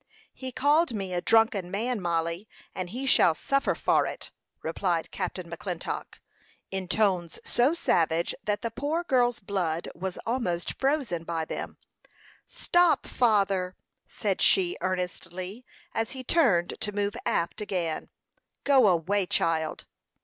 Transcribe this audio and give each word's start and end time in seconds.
"He 0.33 0.51
called 0.51 0.95
me 0.95 1.13
a 1.13 1.21
drunken 1.21 1.69
man, 1.69 2.01
Mollie, 2.01 2.49
and 2.73 2.89
he 2.89 3.05
shall 3.05 3.35
suffer 3.35 3.75
for 3.75 4.07
it!" 4.07 4.31
replied 4.63 5.11
Captain 5.11 5.47
McClintock, 5.47 6.15
in 6.71 6.87
tones 6.87 7.37
so 7.43 7.75
savage 7.75 8.33
that 8.43 8.63
the 8.63 8.71
poor 8.71 9.03
girl's 9.03 9.39
blood 9.39 9.87
was 9.93 10.17
almost 10.25 10.73
frozen 10.79 11.23
by 11.23 11.45
them. 11.45 11.77
"Stop, 12.47 13.05
father!" 13.05 13.75
said 14.07 14.41
she, 14.41 14.75
earnestly, 14.81 15.63
as 15.93 16.13
he 16.17 16.23
turned 16.23 16.73
to 16.79 16.91
move 16.91 17.15
aft 17.23 17.61
again. 17.61 18.09
"Go 18.63 18.87
away, 18.87 19.27
child." 19.27 19.85